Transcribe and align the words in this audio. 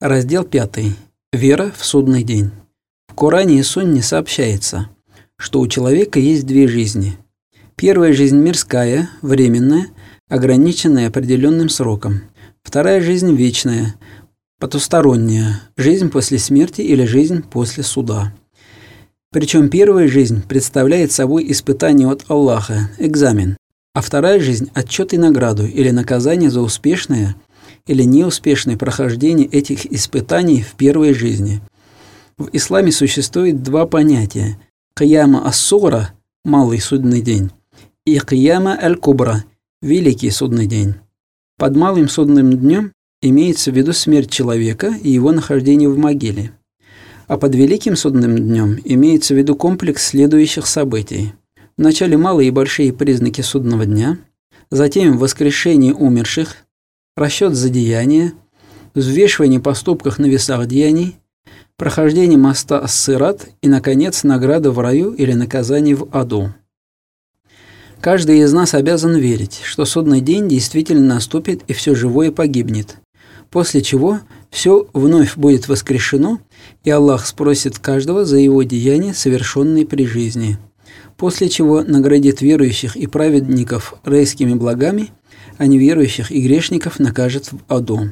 Раздел 0.00 0.42
5. 0.42 0.78
Вера 1.32 1.72
в 1.74 1.84
судный 1.84 2.24
день. 2.24 2.50
В 3.06 3.14
Коране 3.14 3.60
и 3.60 3.62
Сунне 3.62 4.02
сообщается, 4.02 4.90
что 5.36 5.60
у 5.60 5.68
человека 5.68 6.18
есть 6.18 6.46
две 6.46 6.66
жизни. 6.66 7.16
Первая 7.76 8.12
жизнь 8.12 8.36
мирская, 8.36 9.08
временная, 9.22 9.86
ограниченная 10.28 11.06
определенным 11.06 11.68
сроком. 11.68 12.22
Вторая 12.64 13.00
жизнь 13.00 13.36
вечная, 13.36 13.94
потусторонняя, 14.58 15.62
жизнь 15.76 16.10
после 16.10 16.38
смерти 16.38 16.80
или 16.80 17.04
жизнь 17.04 17.44
после 17.44 17.84
суда. 17.84 18.34
Причем 19.30 19.68
первая 19.68 20.08
жизнь 20.08 20.42
представляет 20.42 21.12
собой 21.12 21.48
испытание 21.52 22.10
от 22.10 22.24
Аллаха, 22.28 22.90
экзамен, 22.98 23.56
а 23.94 24.00
вторая 24.00 24.40
жизнь– 24.40 24.72
отчет 24.74 25.14
и 25.14 25.18
награду 25.18 25.64
или 25.64 25.90
наказание 25.90 26.50
за 26.50 26.62
успешное 26.62 27.36
или 27.86 28.02
неуспешное 28.02 28.76
прохождение 28.76 29.46
этих 29.46 29.86
испытаний 29.86 30.62
в 30.62 30.72
первой 30.74 31.14
жизни. 31.14 31.60
В 32.38 32.48
исламе 32.52 32.92
существует 32.92 33.62
два 33.62 33.86
понятия– 33.86 34.58
кияма 34.96 35.46
ас-сугра– 35.46 36.12
малый 36.44 36.80
судный 36.80 37.20
день, 37.20 37.50
и 38.04 38.18
кияма 38.18 38.78
аль-кубра– 38.80 39.44
великий 39.82 40.30
судный 40.30 40.66
день. 40.66 40.94
Под 41.58 41.76
малым 41.76 42.08
судным 42.08 42.52
днем 42.52 42.92
имеется 43.22 43.70
в 43.70 43.76
виду 43.76 43.92
смерть 43.92 44.30
человека 44.30 44.94
и 45.02 45.10
его 45.10 45.32
нахождение 45.32 45.88
в 45.88 45.96
могиле. 45.98 46.52
А 47.26 47.38
под 47.38 47.54
великим 47.54 47.96
судным 47.96 48.36
днем 48.36 48.78
имеется 48.84 49.34
в 49.34 49.38
виду 49.38 49.56
комплекс 49.56 50.06
следующих 50.06 50.66
событий– 50.66 51.32
Вначале 51.76 52.16
малые 52.16 52.48
и 52.48 52.52
большие 52.52 52.92
признаки 52.92 53.40
судного 53.40 53.84
дня, 53.84 54.18
затем 54.70 55.18
воскрешение 55.18 55.92
умерших, 55.92 56.56
расчет 57.16 57.54
за 57.54 57.68
деяния, 57.68 58.32
взвешивание 58.94 59.60
поступков 59.60 60.18
на 60.18 60.26
весах 60.26 60.66
деяний, 60.66 61.16
прохождение 61.76 62.38
моста 62.38 62.80
Ассырат 62.80 63.48
и, 63.62 63.68
наконец, 63.68 64.24
награда 64.24 64.70
в 64.70 64.78
раю 64.80 65.12
или 65.12 65.32
наказание 65.32 65.94
в 65.94 66.08
аду. 66.12 66.52
Каждый 68.00 68.40
из 68.40 68.52
нас 68.52 68.74
обязан 68.74 69.16
верить, 69.16 69.60
что 69.64 69.84
судный 69.84 70.20
день 70.20 70.48
действительно 70.48 71.14
наступит 71.14 71.62
и 71.68 71.72
все 71.72 71.94
живое 71.94 72.30
погибнет, 72.30 72.96
после 73.48 73.80
чего 73.80 74.20
все 74.50 74.88
вновь 74.92 75.36
будет 75.36 75.68
воскрешено, 75.68 76.40
и 76.82 76.90
Аллах 76.90 77.26
спросит 77.26 77.78
каждого 77.78 78.24
за 78.24 78.38
его 78.38 78.62
деяния, 78.62 79.14
совершенные 79.14 79.86
при 79.86 80.04
жизни– 80.04 80.58
после 81.16 81.48
чего 81.48 81.82
наградит 81.82 82.40
верующих 82.40 82.96
и 82.96 83.06
праведников 83.06 83.94
райскими 84.04 84.54
благами, 84.54 85.10
а 85.57 85.67
неверующих 85.67 86.31
и 86.31 86.41
грешников 86.41 86.99
накажет 86.99 87.51
в 87.51 87.59
аду. 87.67 88.09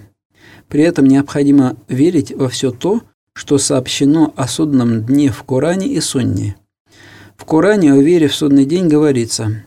При 0.67 0.83
этом 0.83 1.05
необходимо 1.05 1.77
верить 1.88 2.31
во 2.35 2.49
все 2.49 2.71
то, 2.71 3.02
что 3.33 3.57
сообщено 3.57 4.33
о 4.35 4.47
судном 4.47 5.03
дне 5.03 5.31
в 5.31 5.43
Коране 5.43 5.88
и 5.88 5.99
Сунне. 6.02 6.55
В 7.38 7.45
Коране 7.45 7.93
о 7.93 7.97
вере 7.97 8.27
в 8.27 8.35
судный 8.35 8.66
день 8.66 8.88
говорится 8.88 9.63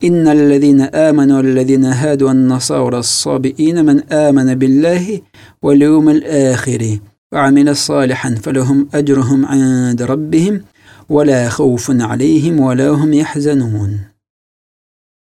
«Инна 0.00 0.30
алладина 0.32 0.88
аману 1.08 1.38
алладина 1.38 1.92
хаду 1.92 2.28
ан 2.28 2.46
насаура 2.46 3.02
сабиина 3.02 3.82
ман 3.82 4.04
амана 4.08 4.54
биллахи 4.54 5.24
вал 5.60 5.74
юм 5.74 6.08
аль-ахири 6.08 7.02
وعمل 7.32 7.76
صالحا 7.76 8.34
فلهم 8.34 8.88
أجرهم 8.94 9.46
عند 9.46 10.02
ربهم 10.02 10.62
ولا 11.08 11.48
خوف 11.48 11.90
عليهم 11.90 12.60
ولا 12.60 12.88
هم 12.88 13.12
يحزنون. 13.12 14.00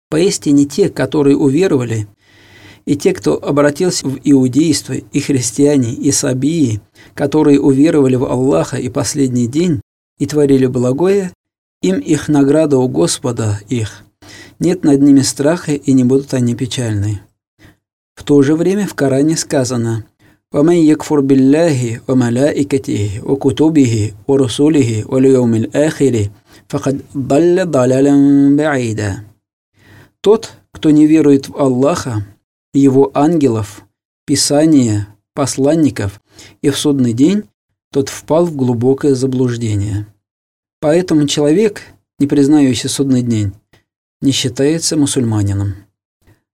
Поистине 0.09 0.65
те, 0.65 0.89
которые 0.89 1.35
уверовали, 1.37 2.07
и 2.85 2.95
те, 2.95 3.13
кто 3.13 3.43
обратился 3.43 4.07
в 4.07 4.19
иудейство, 4.23 4.93
и 4.93 5.19
христиане, 5.19 5.93
и 5.93 6.11
сабии, 6.11 6.81
которые 7.15 7.59
уверовали 7.59 8.15
в 8.15 8.25
Аллаха 8.25 8.77
и 8.77 8.89
последний 8.89 9.47
день, 9.47 9.81
и 10.19 10.27
творили 10.27 10.67
благое, 10.67 11.31
им 11.81 11.99
их 11.99 12.29
награда 12.29 12.77
у 12.77 12.87
Господа 12.87 13.59
их. 13.67 14.03
Нет 14.59 14.83
над 14.83 15.01
ними 15.01 15.21
страха, 15.21 15.73
и 15.73 15.93
не 15.93 16.03
будут 16.03 16.33
они 16.33 16.55
печальны. 16.55 17.21
В 18.15 18.23
то 18.23 18.41
же 18.41 18.55
время 18.55 18.87
в 18.87 18.93
Коране 18.93 19.35
сказано 19.35 20.05
«Ваман 20.51 20.75
якфур 20.75 21.21
билляхи, 21.21 22.01
ва 22.07 22.15
малаикатихи, 22.15 23.19
ва 23.21 23.35
кутубихи, 23.35 24.13
ва 24.27 24.37
русулихи, 24.37 25.03
ва 25.03 25.19
льяумил 25.19 25.69
ахири, 25.73 26.31
факад 26.67 26.95
далля 27.13 27.65
далялям 27.65 28.55
баида». 28.55 29.25
Тот, 30.25 30.53
кто 30.71 30.89
не 30.89 31.05
верует 31.05 31.49
в 31.49 31.55
Аллаха, 31.55 32.25
его 32.73 33.11
ангелов, 33.13 33.85
Писания, 34.25 35.07
посланников 35.35 36.19
и 36.63 36.71
в 36.71 36.79
судный 36.79 37.13
день, 37.13 37.43
тот 37.93 38.09
впал 38.09 38.47
в 38.47 38.55
глубокое 38.55 39.13
заблуждение. 39.13 40.07
Поэтому 40.81 41.27
человек, 41.27 41.83
не 42.17 42.25
признающий 42.25 42.89
судный 42.89 43.21
день, 43.21 43.53
не 44.19 44.31
считается 44.31 44.97
мусульманином. 44.97 45.75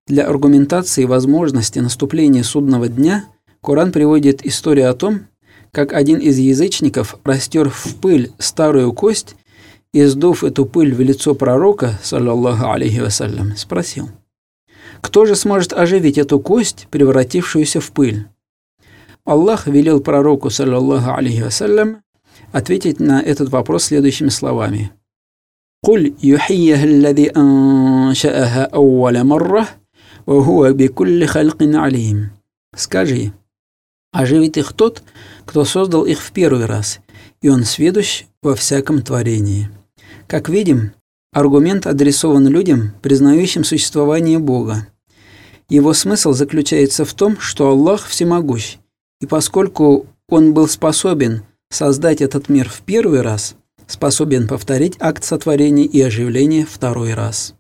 Для 0.06 0.28
аргументации 0.28 1.06
возможности 1.06 1.80
наступления 1.80 2.44
судного 2.44 2.90
дня– 2.90 3.24
Коран 3.64 3.94
приводит 3.94 4.46
историю 4.46 4.90
о 4.90 4.96
том, 4.96 5.28
как 5.72 5.94
один 5.94 6.18
из 6.20 6.38
язычников 6.38 7.16
растер 7.24 7.70
в 7.70 7.96
пыль 8.02 8.34
старую 8.38 8.92
кость 8.92 9.38
и, 9.94 10.06
сдув 10.06 10.44
эту 10.44 10.66
пыль 10.66 10.94
в 10.94 11.02
лицо 11.02 11.36
пророка, 11.36 12.00
саллаллаху 12.02 12.70
алейхи 12.72 13.00
вассалям, 13.00 13.56
спросил, 13.58 14.10
«Кто 15.02 15.26
же 15.26 15.36
сможет 15.36 15.74
оживить 15.74 16.18
эту 16.18 16.40
кость, 16.40 16.88
превратившуюся 16.92 17.82
в 17.82 17.92
пыль?» 17.92 18.28
Аллах 19.26 19.68
велел 19.68 20.00
пророку, 20.00 20.50
саллаллаху 20.50 21.12
алейхи 21.12 21.42
вассалям, 21.42 22.02
ответить 22.52 23.00
на 23.00 23.22
этот 23.22 23.50
вопрос 23.50 23.86
следующими 23.86 24.30
словами. 24.30 24.92
«Куль 25.84 26.14
юхийяха 26.20 26.84
аллади 26.84 27.32
анша'аха 27.34 28.66
ауаля 28.66 29.24
марра, 29.24 29.68
ва 30.26 30.44
хуа 30.44 30.72
бикулли 30.72 31.26
халкин 31.26 31.76
алим». 31.76 32.32
Скажи, 32.76 33.34
оживит 34.14 34.56
их 34.58 34.72
тот, 34.74 35.04
кто 35.46 35.66
создал 35.66 36.06
их 36.06 36.20
в 36.22 36.32
первый 36.32 36.66
раз, 36.66 37.00
и 37.42 37.50
он 37.50 37.66
сведущ 37.66 38.26
во 38.42 38.56
всяком 38.56 39.02
творении. 39.02 39.70
Как 40.32 40.48
видим, 40.48 40.94
аргумент 41.34 41.86
адресован 41.86 42.48
людям, 42.48 42.94
признающим 43.02 43.66
существование 43.66 44.40
Бога. 44.40 44.88
Его 45.68 45.92
смысл 45.92 46.32
заключается 46.32 47.04
в 47.04 47.14
том, 47.14 47.38
что 47.38 47.68
Аллах 47.68 48.08
всемогущ, 48.08 48.78
и 49.20 49.26
поскольку 49.26 50.06
Он 50.30 50.54
был 50.54 50.70
способен 50.70 51.42
создать 51.70 52.22
этот 52.22 52.48
мир 52.48 52.70
в 52.70 52.80
первый 52.80 53.20
раз, 53.20 53.56
способен 53.88 54.48
повторить 54.48 54.96
акт 55.02 55.26
сотворения 55.26 55.84
и 55.84 56.02
оживления 56.02 56.66
второй 56.66 57.14
раз. 57.14 57.54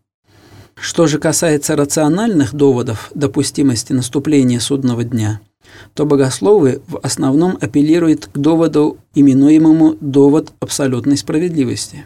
Что 0.74 1.08
же 1.08 1.20
касается 1.20 1.76
рациональных 1.76 2.53
доводов 2.53 3.12
допустимости 3.14 3.92
наступления 3.92 4.62
судного 4.62 5.03
дня– 5.03 5.42
то 5.94 6.06
богословы 6.06 6.82
в 6.88 6.98
основном 7.00 7.58
апеллируют 7.59 8.28
к 8.28 8.38
доводу, 8.38 8.98
именуемому 9.14 9.98
«довод 10.00 10.53
абсолютной 10.62 11.18
справедливости». 11.18 12.06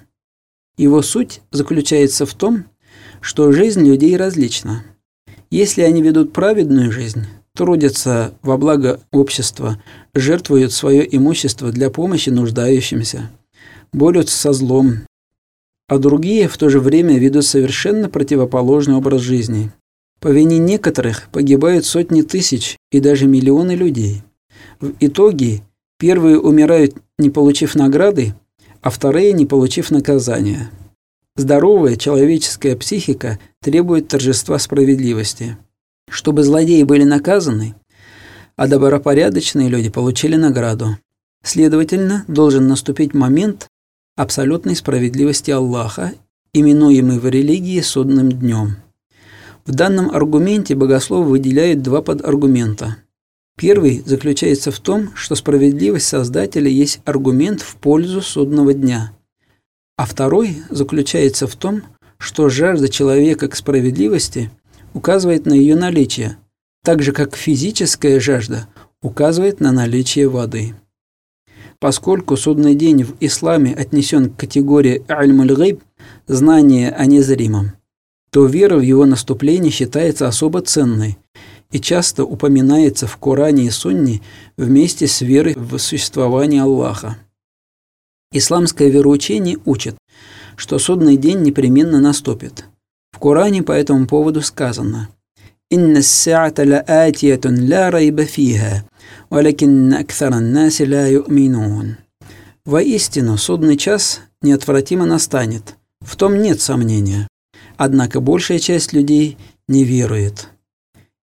Его 0.77 1.01
суть 1.01 1.41
заключается 1.51 2.25
в 2.25 2.33
том, 2.33 2.65
что 3.21 3.51
жизнь 3.51 3.87
людей 3.87 4.17
различна. 4.17 4.83
Если 5.49 5.81
они 5.81 6.01
ведут 6.01 6.33
праведную 6.33 6.91
жизнь, 6.91 7.25
трудятся 7.55 8.33
во 8.41 8.57
благо 8.57 8.99
общества, 9.11 9.81
жертвуют 10.13 10.73
свое 10.73 11.07
имущество 11.15 11.71
для 11.71 11.89
помощи 11.89 12.29
нуждающимся, 12.29 13.31
борются 13.93 14.37
со 14.37 14.53
злом, 14.53 15.05
а 15.87 15.97
другие 15.97 16.47
в 16.47 16.57
то 16.57 16.69
же 16.69 16.79
время 16.79 17.17
ведут 17.17 17.45
совершенно 17.45 18.09
противоположный 18.09 18.95
образ 18.95 19.21
жизни, 19.21 19.71
по 20.19 20.29
вине 20.29 20.57
некоторых 20.57 21.29
погибают 21.31 21.85
сотни 21.85 22.21
тысяч 22.21 22.77
и 22.91 22.99
даже 22.99 23.27
миллионы 23.27 23.73
людей. 23.73 24.23
В 24.79 24.93
итоге 24.99 25.61
первые 25.99 26.39
умирают, 26.39 26.95
не 27.17 27.29
получив 27.29 27.75
награды, 27.75 28.33
а 28.85 28.91
вторые, 28.91 29.33
не 29.33 29.47
получив 29.47 29.89
наказания. 29.89 30.69
Здоровая 31.35 31.95
человеческая 31.95 32.75
психика 32.75 33.39
требует 33.59 34.07
торжества 34.07 34.59
справедливости. 34.59 35.57
Чтобы 36.07 36.43
злодеи 36.43 36.83
были 36.83 37.03
наказаны, 37.03 37.73
а 38.55 38.67
добропорядочные 38.67 39.69
люди 39.69 39.89
получили 39.89 40.35
награду. 40.35 40.99
Следовательно, 41.43 42.25
должен 42.27 42.67
наступить 42.67 43.15
момент 43.15 43.69
абсолютной 44.15 44.75
справедливости 44.75 45.49
Аллаха, 45.49 46.13
именуемый 46.53 47.17
в 47.17 47.27
религии 47.27 47.81
судным 47.81 48.31
днем. 48.31 48.75
В 49.65 49.71
данном 49.71 50.11
аргументе 50.11 50.75
богослов 50.75 51.25
выделяет 51.25 51.81
два 51.81 52.03
подаргумента. 52.03 52.97
Первый 53.57 54.03
заключается 54.05 54.69
в 54.69 54.79
том, 54.79 55.15
что 55.15 55.35
справедливость 55.35 56.07
Создателя 56.07 56.69
есть 56.69 56.99
аргумент 57.05 57.61
в 57.61 57.77
пользу 57.77 58.21
судного 58.21 58.73
дня. 58.73 59.13
А 59.97 60.05
второй 60.05 60.57
заключается 60.69 61.47
в 61.47 61.55
том, 61.55 61.83
что 62.17 62.49
жажда 62.49 62.89
человека 62.89 63.47
к 63.47 63.55
справедливости 63.55 64.51
указывает 64.93 65.45
на 65.45 65.53
ее 65.53 65.75
наличие, 65.77 66.37
так 66.83 67.01
же 67.01 67.13
как 67.13 67.37
физическая 67.37 68.19
жажда 68.19 68.67
указывает 69.01 69.61
на 69.61 69.71
наличие 69.71 70.27
воды. 70.27 70.75
Поскольку 71.79 72.35
судный 72.35 72.75
день 72.75 73.03
в 73.03 73.15
исламе 73.21 73.73
отнесен 73.73 74.29
к 74.29 74.37
категории 74.37 75.05
аль-муль 75.09 75.77
знание 76.27 76.91
о 76.91 77.05
незримом, 77.05 77.71
то 78.31 78.45
вера 78.45 78.75
в 78.77 78.81
его 78.81 79.05
наступление 79.05 79.71
считается 79.71 80.27
особо 80.27 80.61
ценной 80.61 81.17
и 81.71 81.79
часто 81.79 82.23
упоминается 82.23 83.07
в 83.07 83.17
Коране 83.17 83.65
и 83.65 83.69
Сунне 83.69 84.21
вместе 84.57 85.07
с 85.07 85.21
верой 85.21 85.55
в 85.55 85.77
существование 85.77 86.61
Аллаха. 86.61 87.17
Исламское 88.31 88.89
вероучение 88.89 89.57
учит, 89.65 89.95
что 90.55 90.79
судный 90.79 91.17
день 91.17 91.41
непременно 91.41 91.99
наступит. 91.99 92.65
В 93.11 93.19
Коране 93.19 93.63
по 93.63 93.71
этому 93.71 94.07
поводу 94.07 94.41
сказано 94.41 95.09
«Инна 95.69 95.99
сса'ата 95.99 96.65
ла'атиятун 96.65 97.69
ла 97.69 97.91
райба 97.91 98.25
фиха, 98.25 98.83
валякин 99.29 99.93
акthара 99.93 100.39
наси 100.39 100.85
ла 100.85 101.07
ю'минун». 101.07 101.97
Воистину, 102.65 103.37
судный 103.37 103.77
час 103.77 104.21
неотвратимо 104.41 105.05
настанет. 105.05 105.75
В 106.01 106.15
том 106.15 106.41
нет 106.41 106.59
сомнения. 106.61 107.27
Однако 107.77 108.21
большая 108.21 108.59
часть 108.59 108.91
людей 108.91 109.37
не 109.67 109.83
верует. 109.83 110.49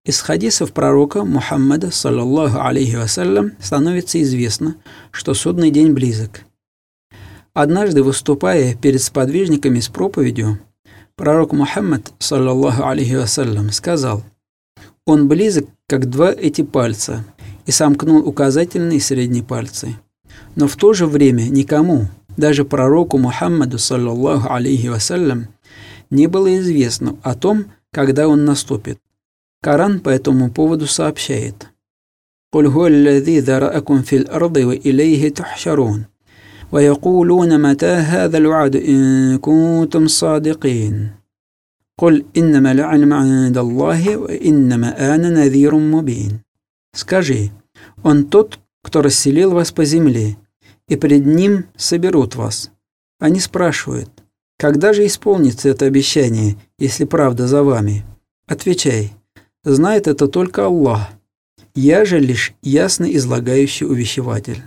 Из 0.04 0.20
хадисов 0.20 0.72
пророка 0.72 1.24
Мухаммада, 1.24 1.92
саллаллаху 1.92 2.60
алейхи 2.60 2.96
вассалям, 2.96 3.52
становится 3.60 4.20
известно, 4.20 4.74
что 5.12 5.32
судный 5.32 5.70
день 5.70 5.92
близок. 5.92 6.40
Однажды, 7.54 8.02
выступая 8.02 8.74
перед 8.74 9.00
сподвижниками 9.00 9.78
с 9.78 9.86
проповедью, 9.86 10.58
пророк 11.14 11.52
Мухаммад, 11.52 12.14
саллаллаху 12.18 12.84
алейхи 12.84 13.14
вассалям, 13.14 13.70
сказал, 13.70 14.24
«Он 15.06 15.28
близок, 15.28 15.68
как 15.86 16.10
два 16.10 16.32
эти 16.32 16.62
пальца», 16.62 17.24
и 17.66 17.70
сомкнул 17.70 18.26
указательные 18.26 18.98
и 18.98 19.00
средние 19.00 19.44
пальцы. 19.44 19.94
Но 20.56 20.66
в 20.66 20.74
то 20.74 20.94
же 20.94 21.06
время 21.06 21.42
никому, 21.42 22.08
даже 22.36 22.64
пророку 22.64 23.18
Мухаммаду, 23.18 23.78
саллаллаху 23.78 24.52
алейхи 24.52 24.88
вассалям, 24.88 25.46
не 26.10 26.26
было 26.26 26.58
известно 26.58 27.16
о 27.22 27.36
том, 27.36 27.66
когда 27.92 28.26
он 28.26 28.44
наступит. 28.44 28.98
Коран 29.61 29.99
по 29.99 30.09
этому 30.09 30.51
поводу 30.51 30.87
сообщает. 30.87 31.67
«Куль 32.51 32.69
гуаллади 32.69 33.41
дараакум 33.41 34.03
фил 34.03 34.25
арды 34.29 34.65
ва 34.65 34.75
илейхи 34.75 35.29
тухшарун». 35.31 36.07
ويقولون 36.71 37.61
متى 37.61 37.85
هذا 37.85 38.37
الوعد 38.37 38.75
إن 38.75 39.37
كنتم 39.37 40.07
صادقين 40.07 41.11
قل 41.97 42.25
إنما 42.37 42.71
العلم 42.71 43.13
عند 43.13 43.57
الله 43.57 44.17
وإنما 44.17 45.15
أنا 45.15 45.29
نذير 45.29 45.75
مبين 45.75 46.39
Скажи, 46.93 47.51
Он 48.01 48.25
тот, 48.25 48.59
кто 48.83 49.01
расселил 49.03 49.51
вас 49.51 49.71
по 49.71 49.85
земле, 49.85 50.37
и 50.87 50.95
пред 50.95 51.27
Ним 51.27 51.65
соберут 51.75 52.35
вас. 52.35 52.71
Они 53.19 53.39
спрашивают, 53.39 54.09
когда 54.57 54.93
же 54.93 55.05
исполнится 55.05 55.69
это 55.69 55.85
обещание, 55.85 56.55
если 56.79 57.05
правда 57.05 57.45
за 57.47 57.61
вами? 57.63 58.03
Отвечай, 58.47 59.13
Знает 59.64 60.08
это 60.08 60.26
только 60.26 60.66
Аллах. 60.66 61.10
Я 61.76 62.04
же 62.04 62.18
лишь 62.18 62.52
ясно 62.62 63.04
излагающий 63.04 63.86
увещеватель. 63.86 64.60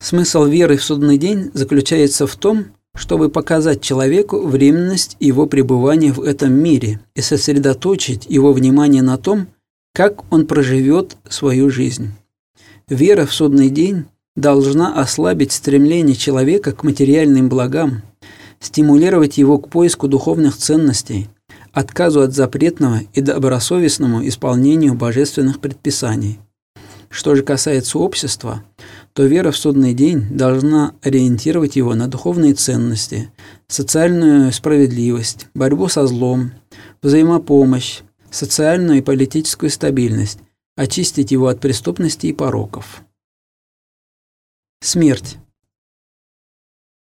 Смысл 0.00 0.44
веры 0.44 0.76
в 0.76 0.84
судный 0.84 1.16
день 1.16 1.50
заключается 1.54 2.26
в 2.26 2.36
том, 2.36 2.66
чтобы 2.94 3.30
показать 3.30 3.80
человеку 3.80 4.46
временность 4.46 5.16
его 5.18 5.46
пребывания 5.46 6.12
в 6.12 6.20
этом 6.20 6.52
мире 6.52 7.00
и 7.14 7.22
сосредоточить 7.22 8.26
его 8.28 8.52
внимание 8.52 9.02
на 9.02 9.16
том, 9.16 9.46
как 9.94 10.30
он 10.30 10.46
проживет 10.46 11.16
свою 11.26 11.70
жизнь. 11.70 12.10
Вера 12.86 13.24
в 13.24 13.32
судный 13.32 13.70
день 13.70 14.04
должна 14.36 15.00
ослабить 15.00 15.52
стремление 15.52 16.16
человека 16.16 16.72
к 16.72 16.84
материальным 16.84 17.48
благам, 17.48 18.02
стимулировать 18.60 19.38
его 19.38 19.56
к 19.56 19.70
поиску 19.70 20.06
духовных 20.06 20.58
ценностей– 20.58 21.28
отказу 21.72 22.22
от 22.22 22.34
запретного 22.34 23.00
и 23.12 23.20
добросовестному 23.20 24.26
исполнению 24.26 24.94
божественных 24.94 25.60
предписаний. 25.60 26.38
Что 27.10 27.34
же 27.34 27.42
касается 27.42 27.98
общества, 27.98 28.64
то 29.14 29.24
вера 29.24 29.50
в 29.50 29.56
судный 29.56 29.94
день 29.94 30.26
должна 30.30 30.94
ориентировать 31.02 31.76
его 31.76 31.94
на 31.94 32.06
духовные 32.06 32.54
ценности, 32.54 33.32
социальную 33.66 34.52
справедливость, 34.52 35.48
борьбу 35.54 35.88
со 35.88 36.06
злом, 36.06 36.52
взаимопомощь, 37.02 38.00
социальную 38.30 38.98
и 38.98 39.02
политическую 39.02 39.70
стабильность, 39.70 40.38
очистить 40.76 41.32
его 41.32 41.48
от 41.48 41.60
преступности 41.60 42.26
и 42.26 42.32
пороков. 42.32 43.02
Смерть. 44.80 45.38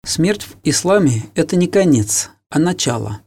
Смерть 0.04 0.42
в 0.42 0.56
исламе– 0.64 1.22
это 1.34 1.56
не 1.56 1.66
конец, 1.66 2.30
а 2.50 2.58
начало. 2.58 3.22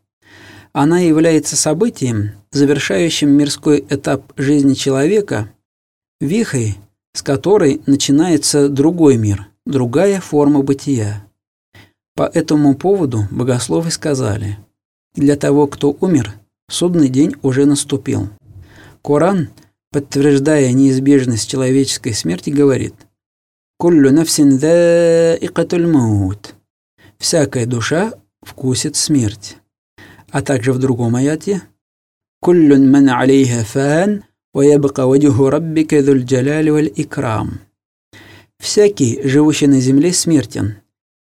Она 0.74 1.00
является 1.00 1.56
событием, 1.56 2.32
завершающим 2.52 3.30
мирской 3.30 3.86
этап 3.90 4.34
жизни 4.38 4.74
человека, 4.74 5.50
вихой, 6.20 6.78
с 7.14 7.24
которой 7.24 7.82
начинается 7.86 8.70
другой 8.70 9.18
мир, 9.18 9.48
другая 9.66 10.22
форма 10.22 10.62
бытия. 10.62 11.26
По 12.16 12.24
этому 12.24 12.76
поводу 12.76 13.28
богословы 13.32 13.92
сказали, 13.92 14.58
для 15.14 15.36
того, 15.36 15.68
кто 15.68 15.96
умер, 16.00 16.34
судный 16.70 17.10
день 17.10 17.36
уже 17.42 17.66
наступил. 17.66 18.30
Коран, 19.04 19.50
подтверждая 19.92 20.72
неизбежность 20.74 21.50
человеческой 21.50 22.14
смерти, 22.14 22.50
говорит 22.50 22.94
«Куллю 23.78 24.12
нафсин 24.12 24.58
даикатуль 24.58 25.88
маут» 25.88 26.56
«Всякая 27.18 27.66
душа 27.66 28.14
вкусит 28.42 28.96
смерть» 28.96 29.58
А 30.38 30.44
также 30.44 30.72
в 30.72 30.78
другом 30.78 31.16
аяте 31.16 31.64
«Куллюн 32.42 32.92
ман 32.92 33.10
алейха 33.10 33.64
фан, 33.66 34.24
ва 34.54 34.62
ваджуху 35.10 35.50
раббика 35.50 36.04
дуль 36.04 36.26
джалали 36.26 36.70
валь 36.70 36.94
икрам». 36.96 37.62
«Всякий, 38.60 39.20
живущий 39.28 39.66
на 39.66 39.80
земле, 39.80 40.14
смертен. 40.14 40.76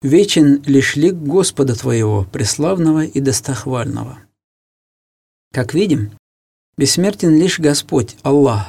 Вечен 0.02 0.62
лишь 0.66 0.98
лик 0.98 1.16
Господа 1.16 1.76
твоего, 1.76 2.28
преславного 2.30 3.06
и 3.06 3.22
достохвального». 3.22 4.20
Как 5.54 5.74
видим, 5.74 6.12
бессмертен 6.78 7.40
лишь 7.40 7.58
Господь, 7.58 8.18
Аллах. 8.24 8.68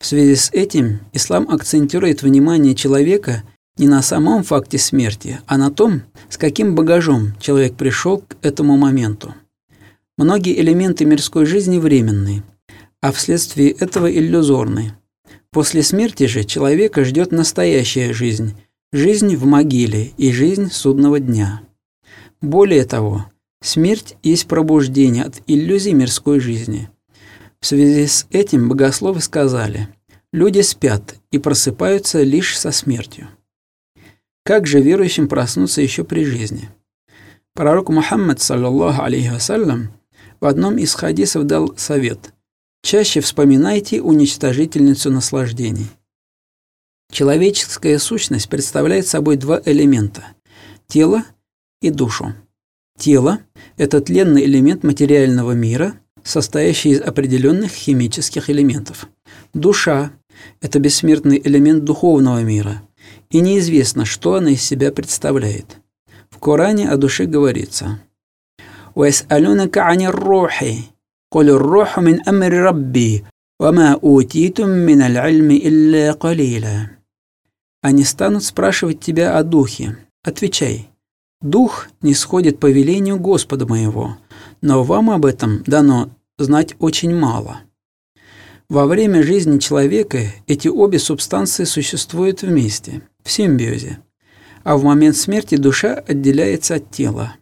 В 0.00 0.06
связи 0.06 0.34
с 0.34 0.50
этим 0.50 1.02
ислам 1.12 1.48
акцентирует 1.48 2.24
внимание 2.24 2.74
человека– 2.74 3.44
не 3.78 3.88
на 3.88 4.02
самом 4.02 4.42
факте 4.42 4.78
смерти, 4.78 5.40
а 5.46 5.58
на 5.58 5.70
том, 5.70 6.02
с 6.28 6.38
каким 6.38 6.74
багажом 6.74 7.34
человек 7.40 7.74
пришел 7.74 8.18
к 8.18 8.36
этому 8.42 8.76
моменту. 8.76 9.34
Многие 10.16 10.58
элементы 10.58 11.04
мирской 11.04 11.44
жизни 11.44 11.78
временные, 11.78 12.42
а 13.02 13.12
вследствие 13.12 13.70
этого 13.70 14.10
иллюзорны. 14.10 14.94
После 15.50 15.82
смерти 15.82 16.26
же 16.26 16.44
человека 16.44 17.04
ждет 17.04 17.32
настоящая 17.32 18.12
жизнь, 18.12 18.54
жизнь 18.92 19.36
в 19.36 19.44
могиле 19.44 20.12
и 20.16 20.32
жизнь 20.32 20.70
судного 20.70 21.20
дня. 21.20 21.60
Более 22.40 22.84
того, 22.84 23.26
смерть 23.62 24.16
есть 24.22 24.46
пробуждение 24.46 25.24
от 25.24 25.42
иллюзий 25.46 25.92
мирской 25.92 26.40
жизни. 26.40 26.88
В 27.60 27.66
связи 27.66 28.06
с 28.06 28.26
этим 28.30 28.68
богословы 28.68 29.20
сказали, 29.20 29.88
люди 30.32 30.60
спят 30.60 31.16
и 31.30 31.38
просыпаются 31.38 32.22
лишь 32.22 32.58
со 32.58 32.70
смертью. 32.70 33.28
Как 34.46 34.68
же 34.68 34.80
верующим 34.80 35.26
проснуться 35.26 35.82
еще 35.82 36.04
при 36.04 36.24
жизни? 36.24 36.68
Пророк 37.52 37.88
Мухаммад, 37.88 38.40
саллаллаху 38.40 39.02
алейхи 39.02 39.30
вассалям, 39.30 39.90
в 40.38 40.46
одном 40.46 40.78
из 40.78 40.94
хадисов 40.94 41.46
дал 41.46 41.76
совет 41.76 42.32
«Чаще 42.80 43.20
вспоминайте 43.20 44.00
уничтожительницу 44.00 45.10
наслаждений». 45.10 45.88
Человеческая 47.10 47.98
сущность 47.98 48.48
представляет 48.48 49.08
собой 49.08 49.36
два 49.36 49.60
элемента– 49.64 50.24
тело 50.86 51.24
и 51.82 51.90
душу. 51.90 52.32
Тело– 52.96 53.40
это 53.76 54.00
тленный 54.00 54.44
элемент 54.44 54.84
материального 54.84 55.52
мира, 55.52 55.94
состоящий 56.22 56.90
из 56.90 57.00
определенных 57.00 57.72
химических 57.72 58.48
элементов. 58.48 59.08
Душа– 59.54 60.12
это 60.60 60.78
бессмертный 60.78 61.42
элемент 61.44 61.82
духовного 61.82 62.44
мира– 62.44 62.80
и 63.30 63.40
неизвестно, 63.40 64.04
что 64.04 64.34
она 64.34 64.50
из 64.50 64.62
себя 64.62 64.92
представляет. 64.92 65.80
В 66.30 66.38
Коране 66.38 66.90
о 66.90 66.96
душе 66.96 67.26
говорится 67.26 68.00
«Уэс'алюнака 68.94 69.86
ани 69.88 70.08
рухи, 70.08 70.86
коль 71.30 71.50
руху 71.50 72.00
мин 72.00 72.22
амри 72.26 72.58
рабби, 72.58 73.24
вама 73.58 73.98
утитум 74.00 74.70
мин 74.70 75.02
аль-ильми 75.02 75.58
илля 75.58 76.14
калила». 76.14 76.90
Они 77.82 78.04
станут 78.04 78.42
спрашивать 78.42 79.00
тебя 79.00 79.38
о 79.38 79.44
духе. 79.44 79.96
Отвечай. 80.24 80.90
Дух 81.40 81.88
не 82.02 82.14
сходит 82.14 82.58
по 82.58 82.68
велению 82.68 83.20
Господа 83.20 83.66
моего, 83.66 84.16
но 84.60 84.82
вам 84.82 85.10
об 85.10 85.24
этом 85.24 85.62
дано 85.64 86.10
знать 86.38 86.74
очень 86.80 87.14
мало. 87.14 87.60
Во 88.68 88.86
время 88.86 89.22
жизни 89.22 89.58
человека 89.58 90.18
эти 90.48 90.66
обе 90.66 90.98
субстанции 90.98 91.62
существуют 91.62 92.42
вместе, 92.42 93.02
в 93.22 93.30
симбиозе, 93.30 94.00
а 94.64 94.76
в 94.76 94.82
момент 94.82 95.16
смерти 95.16 95.56
душа 95.56 95.94
отделяется 95.94 96.74
от 96.74 96.90
тела. 96.90 97.36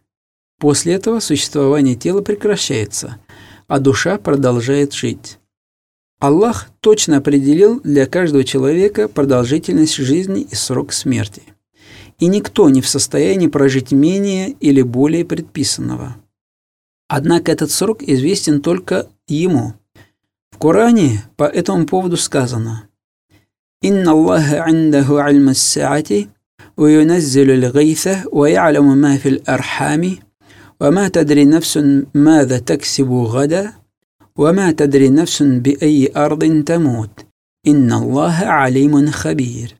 После 0.61 0.93
этого 0.93 1.21
существование 1.21 1.95
тела 1.95 2.21
прекращается, 2.21 3.17
а 3.69 3.79
душа 3.79 4.19
продолжает 4.19 4.93
жить. 4.93 5.39
Аллах 6.21 6.69
точно 6.81 7.17
определил 7.17 7.81
для 7.81 8.05
каждого 8.05 8.45
человека 8.45 9.09
продолжительность 9.09 9.95
жизни 9.95 10.43
и 10.43 10.55
срок 10.55 10.93
смерти. 10.93 11.43
И 12.19 12.27
никто 12.27 12.69
не 12.69 12.83
в 12.83 12.89
состоянии 12.89 13.47
прожить 13.47 13.93
менее 13.93 14.51
или 14.51 14.83
более 14.83 15.25
предписанного. 15.25 16.17
Однако 17.09 17.51
этот 17.51 17.71
срок 17.71 18.03
известен 18.03 18.61
только 18.61 19.09
ему– 19.27 19.73
в 20.54 20.58
Коране 20.58 21.24
по 21.38 21.44
этому 21.44 21.86
поводу 21.86 22.18
сказано 22.18 22.88
«Инна 23.82 24.12
Аллаха 24.12 24.66
индаху 24.68 25.18
альма 25.18 25.54
саати 25.54 26.30
وينزل 26.80 27.52
الغيث 27.52 28.10
ويعلم 28.32 28.98
ما 28.98 29.18
في 29.18 29.30
الأرحام 29.30 30.18
وما 30.82 31.08
تدري 31.08 31.46
نفس 31.46 31.80
ماذا 32.14 32.60
تكسب 32.60 33.12
غدا 33.12 33.74
وما 34.36 34.72
تدري 34.72 35.10
نفس 35.10 35.44
بأي 35.44 36.12
أرض 36.16 36.64
تموت 36.64 37.26
إن 37.68 37.94
الله 37.94 38.34
عليم 38.34 39.12
خبير 39.12 39.76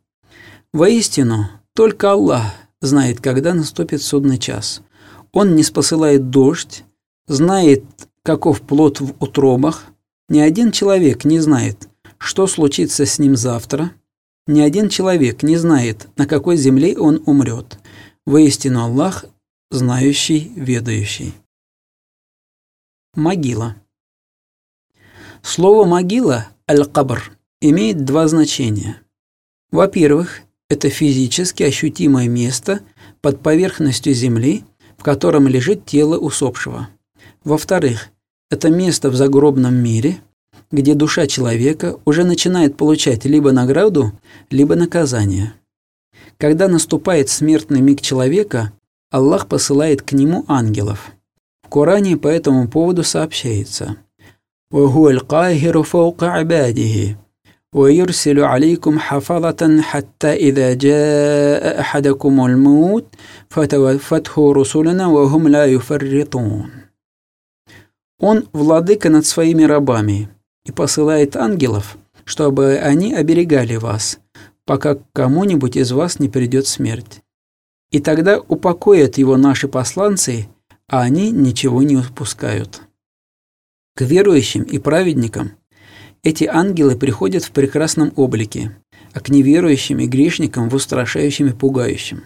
Воистину, 0.72 1.48
только 1.74 2.12
Аллах 2.12 2.44
знает, 2.80 3.22
когда 3.22 3.56
наступит 3.56 4.04
судный 4.04 4.38
час. 4.38 4.84
Он 5.32 5.56
не 5.56 5.64
спосылает 5.64 6.30
дождь, 6.30 6.84
знает, 7.28 7.84
каков 8.22 8.62
плод 8.62 9.02
в 9.02 9.16
утробах, 9.20 9.86
ни 10.29 10.41
один 10.41 10.73
человек 10.73 11.25
не 11.25 11.39
знает, 11.41 11.89
что 12.19 12.47
случится 12.47 13.05
с 13.05 13.19
ним 13.19 13.37
завтра. 13.37 13.93
Ни 14.47 14.61
один 14.61 14.89
человек 14.89 15.43
не 15.43 15.57
знает, 15.57 16.09
на 16.17 16.27
какой 16.27 16.57
земле 16.57 16.97
он 16.99 17.23
умрет. 17.27 17.79
Воистину 18.27 18.83
Аллах, 18.83 19.27
знающий, 19.71 20.53
ведающий. 20.57 21.35
Могила. 23.15 23.77
Слово 25.43 25.85
«могила» 25.85 26.49
аль-кабр 26.69 27.33
имеет 27.61 28.05
два 28.05 28.27
значения. 28.29 29.01
Во-первых, 29.71 30.41
это 30.69 30.89
физически 30.89 31.63
ощутимое 31.63 32.29
место 32.29 32.81
под 33.21 33.43
поверхностью 33.43 34.15
земли, 34.15 34.65
в 34.97 35.03
котором 35.03 35.47
лежит 35.49 35.85
тело 35.85 36.17
усопшего. 36.17 36.89
Во-вторых, 37.45 38.09
это 38.50 38.70
место 38.70 39.10
в 39.10 39.16
загробном 39.16 39.76
мире, 39.76 40.18
где 40.72 40.94
душа 40.94 41.28
человека 41.28 41.98
уже 42.06 42.24
начинает 42.24 42.78
получать 42.78 43.26
либо 43.26 43.52
награду, 43.52 44.12
либо 44.50 44.76
наказание. 44.76 45.54
Когда 46.38 46.68
наступает 46.68 47.30
смертный 47.30 47.82
миг 47.82 48.02
человека, 48.02 48.72
Аллах 49.12 49.48
посылает 49.48 50.02
к 50.02 50.12
нему 50.12 50.46
ангелов. 50.48 51.12
В 51.64 51.70
Коране 51.70 52.18
по 52.18 52.28
этому 52.28 52.68
поводу 52.68 53.04
сообщается 53.04 53.98
«Ваху 54.72 55.08
аль-кахиру 55.08 55.84
фаука 55.84 56.36
абадихи» 56.36 57.18
ويرسل 57.74 58.40
عليكم 58.40 59.00
حفظة 59.00 59.82
حتى 59.82 60.34
إذا 60.34 60.74
جاء 60.74 61.80
أحدكم 61.80 62.46
الموت 62.46 63.06
فتوفته 63.50 64.54
رسلنا 64.54 65.08
وهم 65.08 65.48
لا 65.48 65.66
يفرطون 65.66 66.83
он 68.25 68.49
владыка 68.55 69.11
над 69.11 69.27
своими 69.27 69.65
рабами 69.65 70.31
и 70.65 70.73
посылает 70.73 71.37
ангелов, 71.37 71.99
чтобы 72.25 72.77
они 72.79 73.13
оберегали 73.13 73.77
вас, 73.77 74.19
пока 74.65 74.97
кому-нибудь 75.13 75.77
из 75.77 75.93
вас 75.93 76.19
не 76.19 76.31
придет 76.31 76.67
смерть. 76.67 77.21
И 77.91 78.01
тогда 78.01 78.41
упокоят 78.41 79.19
его 79.19 79.37
наши 79.37 79.69
посланцы, 79.69 80.49
а 80.89 81.03
они 81.03 81.33
ничего 81.33 81.83
не 81.83 81.99
упускают. 81.99 82.81
К 83.95 84.01
верующим 84.01 84.63
и 84.63 84.79
праведникам 84.79 85.53
эти 86.23 86.45
ангелы 86.45 86.97
приходят 86.97 87.45
в 87.45 87.51
прекрасном 87.51 88.11
облике, 88.17 88.75
а 89.13 89.21
к 89.21 89.29
неверующим 89.29 89.99
и 89.99 90.07
грешникам 90.07 90.71
в 90.71 90.75
устрашающем 90.75 91.49
и 91.49 91.53
пугающем. 91.53 92.25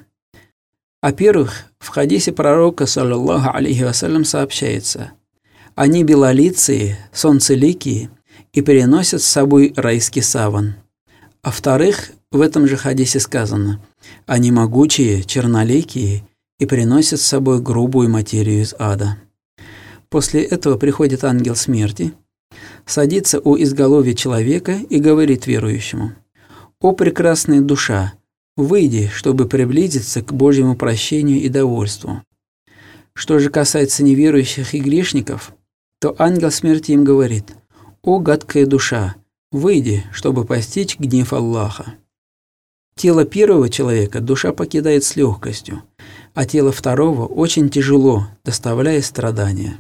О 1.00 1.11
первых 1.11 1.64
в 1.81 1.88
хадисе 1.88 2.31
пророка, 2.31 2.87
саллаллаху 2.87 3.50
алейхи 3.52 3.83
вассалям, 3.83 4.25
сообщается– 4.25 5.11
они 5.78 6.02
белолицые, 6.02 6.99
солнцеликие 7.12 8.11
и 8.52 8.62
переносят 8.62 9.23
с 9.23 9.26
собой 9.26 9.73
райский 9.76 10.23
саван. 10.23 10.75
А 11.40 11.52
вторых, 11.52 12.11
в 12.32 12.40
этом 12.40 12.66
же 12.66 12.76
хадисе 12.76 13.20
сказано, 13.20 13.80
они 14.26 14.50
могучие, 14.50 15.23
черноликие 15.23 16.25
и 16.58 16.66
приносят 16.66 17.20
с 17.20 17.26
собой 17.26 17.61
грубую 17.61 18.11
материю 18.11 18.62
из 18.62 18.75
ада. 18.76 19.18
После 20.08 20.42
этого 20.42 20.76
приходит 20.78 21.23
ангел 21.23 21.54
смерти, 21.54 22.12
садится 22.85 23.38
у 23.38 23.56
изголовья 23.56 24.14
человека 24.14 24.80
и 24.90 24.99
говорит 24.99 25.47
верующему, 25.47 26.11
«О 26.80 26.90
прекрасная 26.90 27.61
душа, 27.61 28.14
выйди, 28.56 29.12
чтобы 29.14 29.47
приблизиться 29.47 30.23
к 30.23 30.32
Божьему 30.32 30.75
прощению 30.75 31.40
и 31.40 31.49
довольству». 31.49 32.20
Что 33.14 33.38
же 33.38 33.49
касается 33.49 34.02
неверующих 34.02 34.75
и 34.75 34.80
грешников, 34.80 35.52
то 36.00 36.14
ангел 36.19 36.50
смерти 36.50 36.93
им 36.93 37.05
говорит, 37.05 37.57
«О, 38.02 38.21
гадкая 38.21 38.67
душа, 38.67 39.17
выйди, 39.50 40.05
чтобы 40.12 40.45
постичь 40.45 40.99
гнев 40.99 41.33
Аллаха». 41.33 41.95
Тело 42.95 43.25
первого 43.25 43.69
человека 43.69 44.21
душа 44.21 44.52
покидает 44.52 45.05
с 45.05 45.17
легкостью, 45.17 45.83
а 46.35 46.45
тело 46.45 46.73
второго 46.73 47.26
очень 47.26 47.69
тяжело, 47.69 48.28
доставляя 48.45 49.00
страдания. 49.02 49.78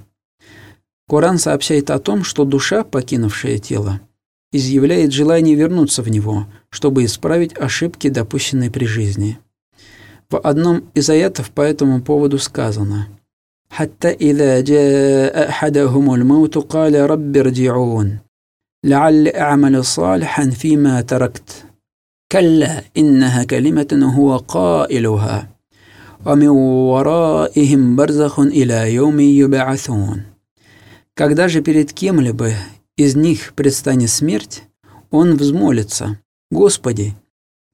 Коран 1.08 1.38
сообщает 1.38 1.90
о 1.90 1.98
том, 1.98 2.22
что 2.22 2.44
душа, 2.44 2.84
покинувшая 2.84 3.58
тело, 3.58 4.00
изъявляет 4.52 5.12
желание 5.12 5.54
вернуться 5.54 6.02
в 6.02 6.08
него, 6.08 6.46
чтобы 6.70 7.04
исправить 7.04 7.56
ошибки, 7.58 8.08
допущенные 8.08 8.70
при 8.70 8.84
жизни. 8.84 9.38
В 10.30 10.36
одном 10.38 10.84
из 10.94 11.08
аятов 11.08 11.50
по 11.50 11.62
этому 11.62 12.02
поводу 12.02 12.38
сказано– 12.38 13.08
حتى 13.69 14.09
إذا 14.09 14.61
جاء 14.61 15.49
أحدهم 15.49 16.13
الموت 16.13 16.57
قال 16.57 17.09
رب 17.09 17.37
ارجعون 17.37 18.19
لعل 18.83 19.27
أعمل 19.27 19.85
صالحا 19.85 20.49
فيما 20.49 21.01
تركت 21.01 21.65
كلا 22.31 22.83
إنها 22.97 23.43
كلمة 23.43 24.13
هو 24.15 24.37
قائلها 24.37 25.49
ومن 26.25 26.47
ورائهم 26.47 27.95
برزخ 27.95 28.39
إلى 28.39 28.93
يوم 28.93 29.19
يبعثون 29.19 30.23
Когда 31.15 31.47
же 31.47 31.61
перед 31.61 31.93
кем-либо 31.93 32.51
из 32.97 33.15
них 33.15 33.53
предстанет 33.53 34.09
смерть, 34.09 34.63
он 35.11 35.35
взмолится, 35.35 36.17
«Господи, 36.49 37.13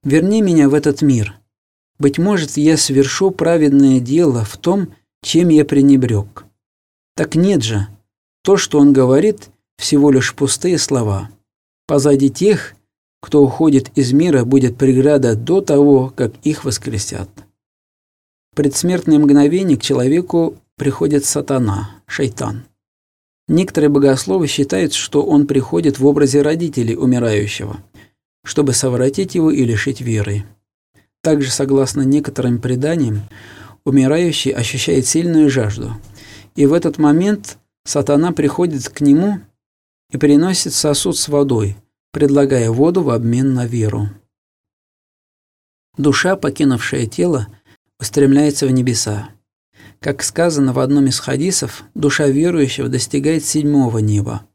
верни 0.03 0.41
меня 0.41 0.67
в 0.67 0.73
этот 0.73 1.01
мир. 1.01 1.35
Быть 1.99 2.17
может, 2.17 2.57
я 2.57 2.75
совершу 2.75 3.31
праведное 3.31 3.99
дело 4.01 4.43
в 4.43 4.57
том, 4.57 4.89
чем 5.24 5.48
я 5.48 5.64
пренебрег. 5.64 6.44
Так 7.16 7.34
нет 7.34 7.62
же, 7.62 7.88
то, 8.42 8.58
что 8.58 8.78
он 8.78 8.92
говорит, 8.92 9.48
всего 9.78 10.10
лишь 10.10 10.34
пустые 10.34 10.78
слова. 10.78 11.30
Позади 11.86 12.28
тех, 12.28 12.74
кто 13.22 13.42
уходит 13.42 13.90
из 13.96 14.12
мира, 14.12 14.44
будет 14.44 14.76
преграда 14.76 15.34
до 15.34 15.62
того, 15.62 16.12
как 16.14 16.34
их 16.42 16.64
воскресят. 16.64 17.30
В 18.52 18.56
предсмертное 18.56 19.18
мгновение 19.18 19.78
к 19.78 19.82
человеку 19.82 20.58
приходит 20.76 21.24
сатана, 21.24 22.02
шайтан. 22.06 22.64
Некоторые 23.48 23.88
богословы 23.88 24.46
считают, 24.46 24.92
что 24.92 25.22
он 25.22 25.46
приходит 25.46 25.98
в 25.98 26.06
образе 26.06 26.42
родителей 26.42 26.96
умирающего, 26.96 27.78
чтобы 28.44 28.74
совратить 28.74 29.34
его 29.34 29.50
и 29.50 29.64
лишить 29.64 30.02
веры. 30.02 30.44
Также, 31.22 31.50
согласно 31.50 32.02
некоторым 32.02 32.60
преданиям, 32.60 33.22
умирающий 33.84 34.52
ощущает 34.52 35.06
сильную 35.06 35.50
жажду. 35.50 35.94
И 36.54 36.66
в 36.66 36.72
этот 36.72 36.98
момент 36.98 37.58
сатана 37.84 38.32
приходит 38.32 38.88
к 38.88 39.00
нему 39.00 39.40
и 40.10 40.16
приносит 40.16 40.72
сосуд 40.72 41.16
с 41.16 41.28
водой, 41.28 41.76
предлагая 42.12 42.70
воду 42.70 43.02
в 43.02 43.10
обмен 43.10 43.54
на 43.54 43.66
веру. 43.66 44.08
Душа, 45.96 46.36
покинувшая 46.36 47.06
тело, 47.06 47.46
устремляется 48.00 48.66
в 48.66 48.70
небеса. 48.70 49.30
Как 50.00 50.22
сказано 50.22 50.72
в 50.72 50.78
одном 50.80 51.06
из 51.06 51.18
хадисов, 51.18 51.84
душа 51.94 52.26
верующего 52.26 52.88
достигает 52.88 53.44
седьмого 53.44 53.98
неба, 53.98 54.46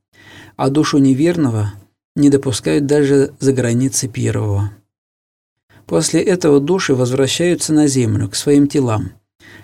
а 0.58 0.70
душу 0.70 0.98
неверного 0.98 1.74
не 2.16 2.30
допускают 2.30 2.86
даже 2.86 3.34
за 3.40 3.54
границы 3.54 4.08
первого. 4.08 4.72
После 5.86 6.22
этого 6.22 6.60
души 6.60 6.94
возвращаются 6.94 7.74
на 7.74 7.88
землю, 7.88 8.30
к 8.30 8.36
своим 8.36 8.68
телам, 8.68 9.14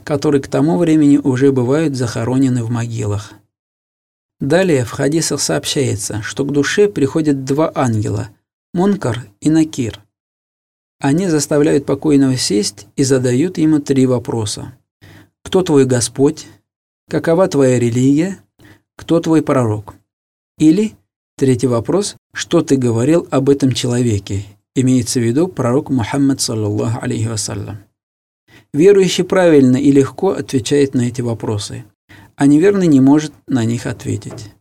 которые 0.03 0.41
к 0.41 0.47
тому 0.47 0.77
времени 0.77 1.17
уже 1.17 1.51
бывают 1.51 1.95
захоронены 1.95 2.63
в 2.63 2.69
могилах. 2.69 3.33
Далее 4.39 4.83
в 4.85 4.91
хадисах 4.91 5.41
сообщается, 5.41 6.21
что 6.21 6.43
к 6.45 6.51
душе 6.51 6.87
приходят 6.87 7.45
два 7.45 7.71
ангела– 7.73 8.29
Мункар 8.73 9.25
и 9.39 9.49
Накир. 9.49 10.01
Они 10.99 11.27
заставляют 11.27 11.85
покойного 11.85 12.35
сесть 12.35 12.87
и 12.97 13.03
задают 13.03 13.57
ему 13.57 13.79
три 13.79 14.05
вопроса. 14.05 14.77
Кто 15.43 15.61
твой 15.61 15.85
Господь? 15.85 16.47
Какова 17.09 17.47
твоя 17.47 17.79
религия? 17.79 18.39
Кто 18.97 19.21
твой 19.21 19.41
пророк? 19.41 19.95
Или, 20.57 20.93
третий 21.37 21.67
вопрос, 21.67 22.15
что 22.33 22.61
ты 22.61 22.75
говорил 22.75 23.27
об 23.31 23.49
этом 23.49 23.71
человеке? 23.71 24.45
Имеется 24.73 25.19
в 25.19 25.23
виду 25.23 25.47
пророк 25.47 25.89
Мухаммад, 25.89 26.41
саллаллаху 26.41 26.99
алейхи 27.01 27.27
вассалям. 27.27 27.79
Верующий 28.73 29.23
правильно 29.23 29.77
и 29.77 29.91
легко 29.91 30.31
отвечает 30.31 30.93
на 30.93 31.07
эти 31.07 31.21
вопросы, 31.21 31.85
а 32.35 32.45
неверный 32.45 32.87
не 32.87 32.99
может 32.99 33.33
на 33.47 33.63
них 33.63 33.85
ответить. 33.85 34.51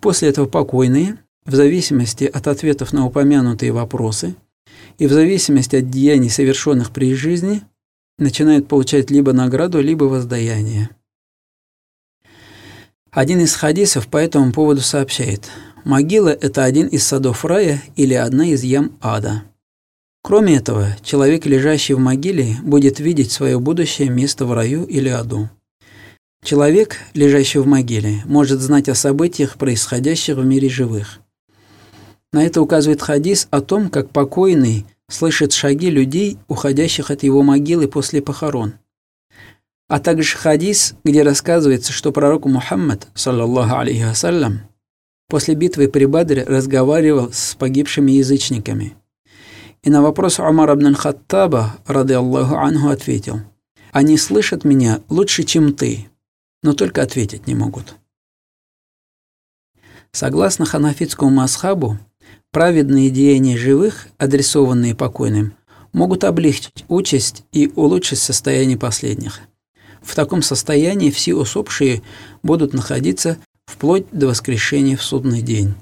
После 0.00 0.28
этого 0.28 0.46
покойные, 0.46 1.18
в 1.44 1.54
зависимости 1.54 2.24
от 2.24 2.46
ответов 2.46 2.92
на 2.92 3.06
упомянутые 3.06 3.72
вопросы 3.72 4.34
и 4.98 5.06
в 5.06 5.12
зависимости 5.12 5.76
от 5.76 5.90
деяний, 5.90 6.30
совершенных 6.30 6.90
при 6.90 7.14
жизни, 7.14 7.62
начинают 8.18 8.68
получать 8.68 9.10
либо 9.10 9.32
награду, 9.32 9.80
либо 9.80 10.04
воздаяние. 10.04 10.90
Один 13.10 13.40
из 13.40 13.54
хадисов 13.54 14.08
по 14.08 14.16
этому 14.16 14.52
поводу 14.52 14.80
сообщает, 14.80 15.48
могила– 15.84 16.28
это 16.40 16.64
один 16.64 16.88
из 16.88 17.04
садов 17.06 17.44
рая 17.44 17.82
или 17.96 18.14
одна 18.14 18.46
из 18.46 18.62
ям 18.62 18.96
ада. 19.00 19.44
Кроме 20.26 20.56
этого, 20.56 20.96
человек, 21.02 21.44
лежащий 21.44 21.92
в 21.92 21.98
могиле, 21.98 22.56
будет 22.62 22.98
видеть 22.98 23.30
свое 23.30 23.60
будущее 23.60 24.08
место 24.08 24.46
в 24.46 24.54
раю 24.54 24.84
или 24.84 25.10
аду. 25.10 25.50
Человек, 26.42 26.96
лежащий 27.12 27.58
в 27.58 27.66
могиле, 27.66 28.22
может 28.24 28.60
знать 28.60 28.88
о 28.88 28.94
событиях, 28.94 29.58
происходящих 29.58 30.38
в 30.38 30.44
мире 30.44 30.70
живых. 30.70 31.20
На 32.32 32.42
это 32.42 32.62
указывает 32.62 33.02
хадис 33.02 33.48
о 33.50 33.60
том, 33.60 33.90
как 33.90 34.08
покойный 34.08 34.86
слышит 35.10 35.52
шаги 35.52 35.90
людей, 35.90 36.38
уходящих 36.48 37.10
от 37.10 37.22
его 37.22 37.42
могилы 37.42 37.86
после 37.86 38.22
похорон. 38.22 38.72
А 39.88 40.00
также 40.00 40.38
хадис, 40.38 40.94
где 41.04 41.22
рассказывается, 41.22 41.92
что 41.92 42.12
пророк 42.12 42.46
Мухаммад, 42.46 43.08
саллаллаху 43.14 43.76
алейхи 43.76 44.04
вассалям, 44.04 44.60
после 45.28 45.54
битвы 45.54 45.88
при 45.88 46.06
Бадре 46.06 46.44
разговаривал 46.44 47.30
с 47.30 47.54
погибшими 47.56 48.12
язычниками– 48.12 48.94
и 49.84 49.90
на 49.90 50.02
вопрос 50.02 50.40
Умара 50.40 50.74
ибн 50.74 50.94
Хаттаба, 50.94 51.76
рады 51.86 52.14
Аллаху 52.14 52.56
анху, 52.56 52.88
ответил, 52.88 53.40
«Они 53.92 54.16
слышат 54.16 54.64
меня 54.64 55.02
лучше, 55.10 55.44
чем 55.44 55.74
ты, 55.74 56.08
но 56.62 56.72
только 56.72 57.02
ответить 57.02 57.46
не 57.46 57.54
могут». 57.54 57.94
Согласно 60.10 60.64
ханафитскому 60.64 61.30
масхабу, 61.30 61.98
праведные 62.50 63.10
деяния 63.10 63.58
живых, 63.58 64.08
адресованные 64.16 64.94
покойным, 64.94 65.52
могут 65.92 66.24
облегчить 66.24 66.84
участь 66.88 67.44
и 67.52 67.70
улучшить 67.76 68.20
состояние 68.20 68.78
последних. 68.78 69.40
В 70.00 70.14
таком 70.14 70.40
состоянии 70.40 71.10
все 71.10 71.34
усопшие 71.34 72.02
будут 72.42 72.72
находиться 72.72 73.36
вплоть 73.66 74.06
до 74.12 74.28
воскрешения 74.28 74.96
в 74.96 75.02
судный 75.02 75.42
день. 75.42 75.74